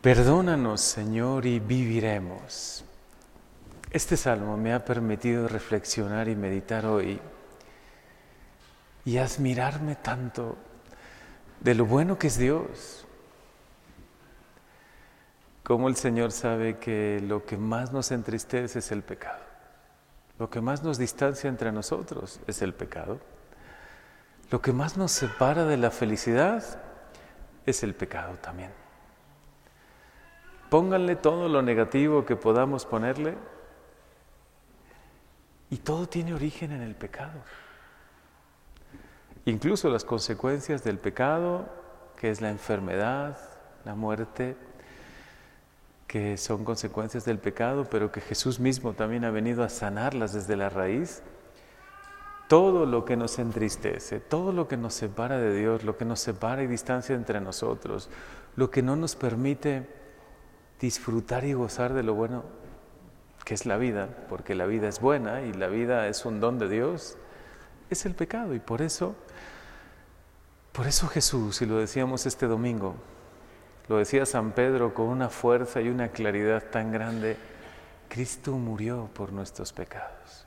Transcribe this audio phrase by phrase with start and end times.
[0.00, 2.82] Perdónanos, Señor, y viviremos.
[3.90, 7.20] Este salmo me ha permitido reflexionar y meditar hoy
[9.04, 10.56] y admirarme tanto
[11.60, 13.06] de lo bueno que es Dios.
[15.64, 19.44] Como el Señor sabe que lo que más nos entristece es el pecado.
[20.38, 23.20] Lo que más nos distancia entre nosotros es el pecado.
[24.50, 26.64] Lo que más nos separa de la felicidad
[27.66, 28.70] es el pecado también.
[30.70, 33.34] Pónganle todo lo negativo que podamos ponerle
[35.68, 37.40] y todo tiene origen en el pecado.
[39.46, 41.68] Incluso las consecuencias del pecado,
[42.16, 43.36] que es la enfermedad,
[43.84, 44.56] la muerte,
[46.06, 50.56] que son consecuencias del pecado, pero que Jesús mismo también ha venido a sanarlas desde
[50.56, 51.22] la raíz.
[52.48, 56.20] Todo lo que nos entristece, todo lo que nos separa de Dios, lo que nos
[56.20, 58.08] separa y distancia entre nosotros,
[58.54, 59.99] lo que no nos permite
[60.80, 62.44] disfrutar y gozar de lo bueno
[63.44, 66.58] que es la vida, porque la vida es buena y la vida es un don
[66.58, 67.16] de Dios,
[67.88, 68.54] es el pecado.
[68.54, 69.14] Y por eso,
[70.72, 72.94] por eso Jesús, y lo decíamos este domingo,
[73.88, 77.36] lo decía San Pedro con una fuerza y una claridad tan grande,
[78.08, 80.46] Cristo murió por nuestros pecados.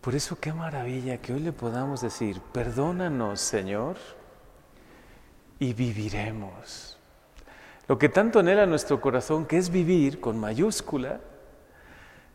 [0.00, 3.96] Por eso qué maravilla que hoy le podamos decir, perdónanos Señor,
[5.58, 6.98] y viviremos.
[7.86, 11.20] Lo que tanto anhela nuestro corazón, que es vivir con mayúscula,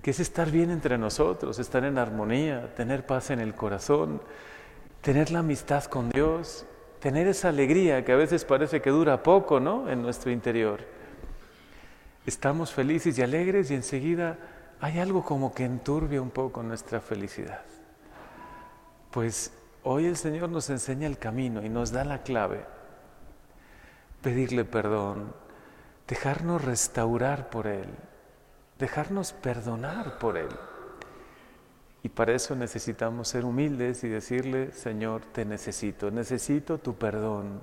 [0.01, 4.21] que es estar bien entre nosotros, estar en armonía, tener paz en el corazón,
[5.01, 6.65] tener la amistad con Dios,
[6.99, 9.89] tener esa alegría que a veces parece que dura poco, ¿no?
[9.89, 10.81] En nuestro interior.
[12.25, 14.37] Estamos felices y alegres y enseguida
[14.79, 17.61] hay algo como que enturbia un poco nuestra felicidad.
[19.09, 19.51] Pues
[19.83, 22.78] hoy el Señor nos enseña el camino y nos da la clave
[24.21, 25.33] pedirle perdón,
[26.07, 27.89] dejarnos restaurar por Él,
[28.77, 30.49] dejarnos perdonar por Él.
[32.01, 37.59] Y para eso necesitamos ser humildes y decirle, Señor, te necesito, necesito tu perdón,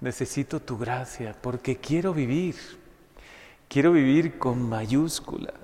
[0.00, 2.56] necesito tu gracia, porque quiero vivir,
[3.68, 5.54] quiero vivir con mayúscula.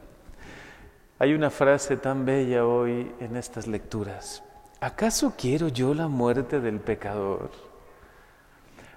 [1.18, 4.42] Hay una frase tan bella hoy en estas lecturas.
[4.80, 7.69] ¿Acaso quiero yo la muerte del pecador?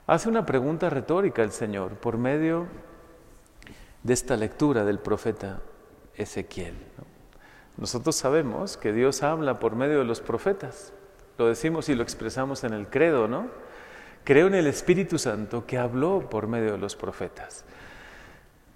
[0.06, 2.68] Hace una pregunta retórica el Señor por medio
[4.04, 5.62] de esta lectura del profeta
[6.16, 6.76] Ezequiel.
[7.78, 10.92] Nosotros sabemos que Dios habla por medio de los profetas.
[11.38, 13.48] Lo decimos y lo expresamos en el credo, ¿no?
[14.26, 17.64] Creo en el Espíritu Santo que habló por medio de los profetas.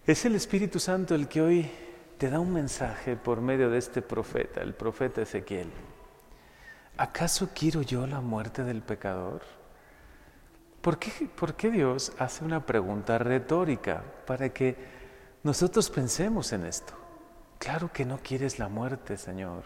[0.05, 1.69] Es el Espíritu Santo el que hoy
[2.17, 5.67] te da un mensaje por medio de este profeta, el profeta Ezequiel.
[6.95, 9.56] ¿Acaso quiero yo la muerte del pecador?
[10.87, 10.99] ¿Por
[11.57, 14.77] qué, Dios hace una pregunta retórica para que
[15.43, 16.93] nosotros pensemos en esto?
[17.59, 19.65] Claro que no quieres la muerte, Señor.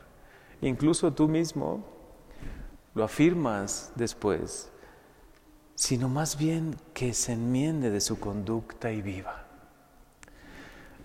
[0.62, 1.86] Incluso tú mismo
[2.96, 4.72] lo afirmas después,
[5.76, 9.46] sino más bien que se enmiende de su conducta y viva.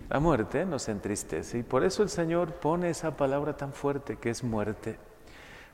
[0.09, 4.31] La muerte nos entristece y por eso el Señor pone esa palabra tan fuerte que
[4.31, 4.97] es muerte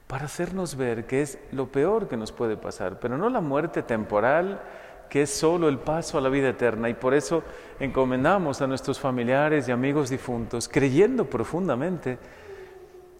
[0.07, 3.83] para hacernos ver que es lo peor que nos puede pasar, pero no la muerte
[3.83, 4.61] temporal,
[5.09, 6.89] que es solo el paso a la vida eterna.
[6.89, 7.43] Y por eso
[7.79, 12.17] encomendamos a nuestros familiares y amigos difuntos, creyendo profundamente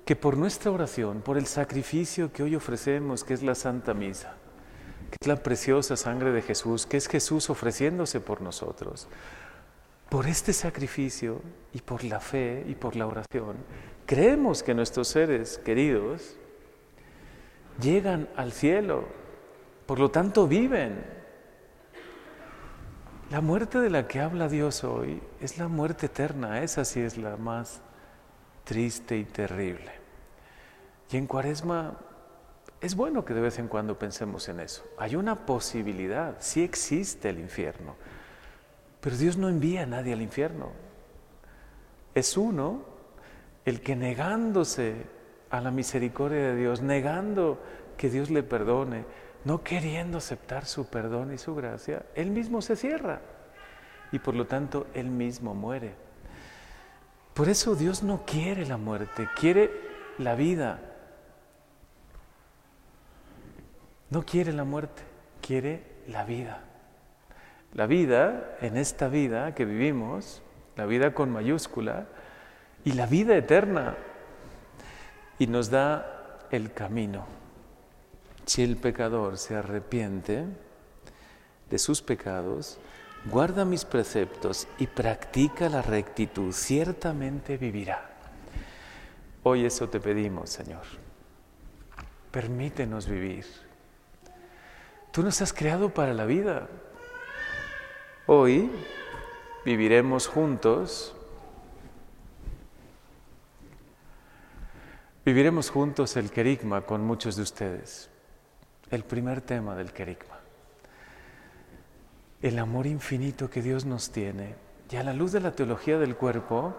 [0.06, 4.34] que por nuestra oración, por el sacrificio que hoy ofrecemos, que es la Santa Misa,
[5.10, 9.08] que es la preciosa sangre de Jesús, que es Jesús ofreciéndose por nosotros,
[10.10, 11.42] por este sacrificio
[11.74, 13.56] y por la fe y por la oración,
[14.06, 16.36] creemos que nuestros seres queridos,
[17.82, 19.06] llegan al cielo,
[19.86, 21.04] por lo tanto viven.
[23.30, 27.18] La muerte de la que habla Dios hoy es la muerte eterna, esa sí es
[27.18, 27.82] la más
[28.64, 29.92] triste y terrible.
[31.12, 31.98] Y en cuaresma
[32.80, 34.84] es bueno que de vez en cuando pensemos en eso.
[34.98, 37.96] Hay una posibilidad, sí existe el infierno,
[39.00, 40.72] pero Dios no envía a nadie al infierno.
[42.14, 42.84] Es uno
[43.66, 45.06] el que negándose
[45.54, 47.62] a la misericordia de Dios, negando
[47.96, 49.06] que Dios le perdone,
[49.46, 53.22] no queriendo aceptar su perdón y su gracia, Él mismo se cierra
[54.12, 55.94] y por lo tanto Él mismo muere.
[57.36, 59.70] Por eso Dios no quiere la muerte, quiere
[60.18, 60.80] la vida.
[64.10, 65.04] No quiere la muerte,
[65.40, 66.62] quiere la vida.
[67.76, 70.42] La vida, en esta vida que vivimos,
[70.78, 72.08] la vida con mayúscula,
[72.84, 73.96] y la vida eterna,
[75.40, 77.26] y nos da el camino.
[78.46, 80.46] Si el pecador se arrepiente
[81.70, 82.78] de sus pecados,
[83.26, 88.10] guarda mis preceptos y practica la rectitud, ciertamente vivirá.
[89.44, 90.84] Hoy eso te pedimos, Señor.
[92.32, 93.46] Permítenos vivir.
[95.12, 96.68] Tú nos has creado para la vida.
[98.26, 98.72] Hoy
[99.66, 101.16] viviremos juntos.
[105.26, 108.10] Viviremos juntos el querigma con muchos de ustedes.
[108.92, 110.38] El primer tema del querigma.
[112.42, 114.56] El amor infinito que Dios nos tiene.
[114.92, 116.76] Y a la luz de la teología del cuerpo,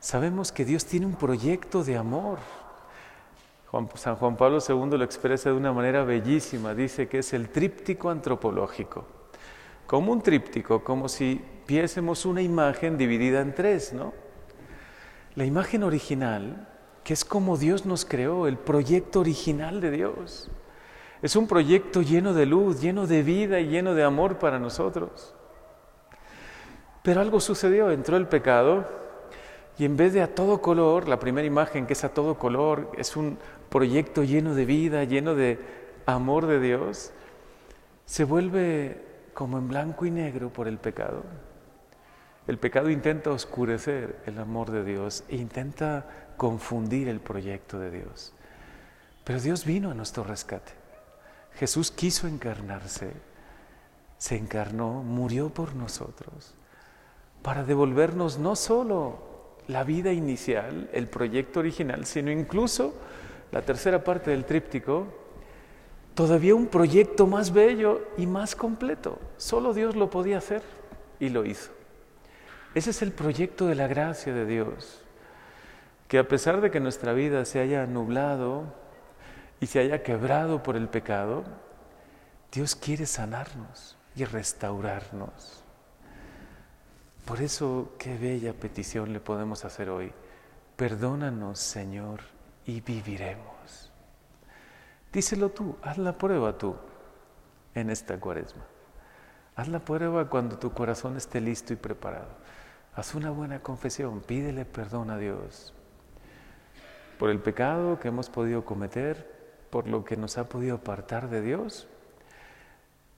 [0.00, 2.38] sabemos que Dios tiene un proyecto de amor.
[3.94, 6.74] San Juan Pablo II lo expresa de una manera bellísima.
[6.74, 9.04] Dice que es el tríptico antropológico.
[9.86, 14.14] Como un tríptico, como si viésemos una imagen dividida en tres, ¿no?
[15.34, 16.68] La imagen original,
[17.06, 20.50] que es como Dios nos creó, el proyecto original de Dios.
[21.22, 25.32] Es un proyecto lleno de luz, lleno de vida y lleno de amor para nosotros.
[27.04, 28.88] Pero algo sucedió, entró el pecado
[29.78, 32.90] y en vez de a todo color, la primera imagen que es a todo color,
[32.98, 33.38] es un
[33.68, 35.60] proyecto lleno de vida, lleno de
[36.06, 37.12] amor de Dios,
[38.04, 39.00] se vuelve
[39.32, 41.22] como en blanco y negro por el pecado.
[42.46, 46.06] El pecado intenta oscurecer el amor de Dios e intenta
[46.36, 48.32] confundir el proyecto de Dios.
[49.24, 50.72] Pero Dios vino a nuestro rescate.
[51.54, 53.10] Jesús quiso encarnarse,
[54.18, 56.54] se encarnó, murió por nosotros,
[57.42, 59.18] para devolvernos no solo
[59.66, 62.94] la vida inicial, el proyecto original, sino incluso
[63.50, 65.06] la tercera parte del tríptico,
[66.14, 69.18] todavía un proyecto más bello y más completo.
[69.36, 70.62] Solo Dios lo podía hacer
[71.18, 71.75] y lo hizo.
[72.76, 75.00] Ese es el proyecto de la gracia de Dios,
[76.08, 78.64] que a pesar de que nuestra vida se haya nublado
[79.60, 81.44] y se haya quebrado por el pecado,
[82.52, 85.64] Dios quiere sanarnos y restaurarnos.
[87.24, 90.12] Por eso, qué bella petición le podemos hacer hoy.
[90.76, 92.20] Perdónanos, Señor,
[92.66, 93.90] y viviremos.
[95.14, 96.76] Díselo tú, haz la prueba tú
[97.74, 98.66] en esta cuaresma.
[99.54, 102.44] Haz la prueba cuando tu corazón esté listo y preparado.
[102.96, 105.74] Haz una buena confesión, pídele perdón a Dios
[107.18, 109.34] por el pecado que hemos podido cometer,
[109.70, 111.88] por lo que nos ha podido apartar de Dios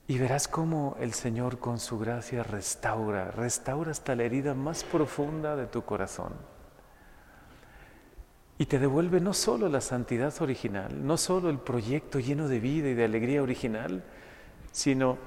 [0.06, 5.54] y verás cómo el Señor con su gracia restaura, restaura hasta la herida más profunda
[5.54, 6.32] de tu corazón.
[8.56, 12.88] Y te devuelve no solo la santidad original, no solo el proyecto lleno de vida
[12.88, 14.02] y de alegría original,
[14.72, 15.18] sino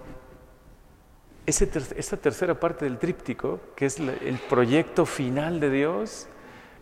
[1.46, 6.28] esa tercera parte del tríptico, que es el proyecto final de Dios,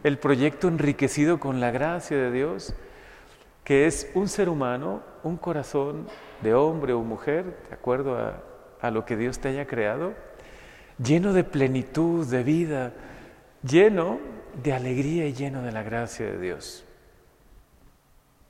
[0.04, 2.74] el proyecto enriquecido con la gracia de Dios,
[3.64, 6.08] que es un ser humano, un corazón
[6.42, 8.18] de hombre o mujer, de acuerdo
[8.82, 10.14] a, lo que Dios te haya creado,
[10.98, 12.94] lleno de plenitud, de vida,
[13.62, 14.20] lleno
[14.64, 16.86] de alegría y lleno de la gracia de Dios.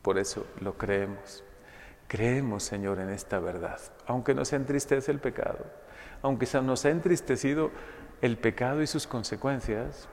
[0.03, 1.43] Por eso lo creemos.
[2.07, 5.65] Creemos, Señor, en esta verdad, aunque nos entristece el pecado,
[6.21, 7.71] aunque nos ha entristecido
[8.21, 10.07] el pecado y sus consecuencias,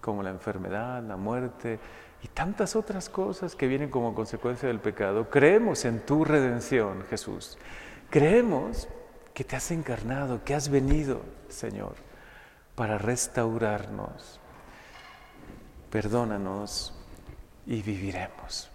[0.00, 1.78] como la enfermedad, la muerte,
[2.22, 5.30] y tantas otras cosas que vienen como consecuencia del pecado.
[5.30, 7.58] Creemos en tu redención, Jesús.
[8.10, 8.88] Creemos
[9.32, 11.94] que te has encarnado, que has venido, Señor,
[12.74, 14.38] para restaurarnos.
[15.90, 16.94] Perdónanos
[17.66, 18.69] y viviremos.